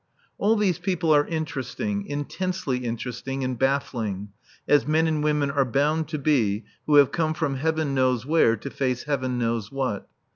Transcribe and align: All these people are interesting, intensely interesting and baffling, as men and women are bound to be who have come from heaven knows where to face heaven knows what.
All 0.39 0.55
these 0.55 0.79
people 0.79 1.13
are 1.13 1.27
interesting, 1.27 2.07
intensely 2.07 2.79
interesting 2.79 3.43
and 3.43 3.55
baffling, 3.59 4.29
as 4.67 4.87
men 4.87 5.05
and 5.05 5.23
women 5.23 5.51
are 5.51 5.63
bound 5.63 6.07
to 6.07 6.17
be 6.17 6.63
who 6.87 6.95
have 6.95 7.11
come 7.11 7.35
from 7.35 7.57
heaven 7.57 7.93
knows 7.93 8.25
where 8.25 8.55
to 8.57 8.71
face 8.71 9.03
heaven 9.03 9.37
knows 9.37 9.71
what. 9.71 10.09